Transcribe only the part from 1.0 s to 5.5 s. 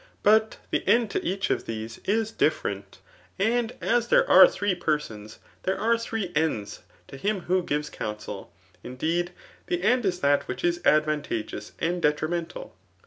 to each of these is different; and as there aK thtee persons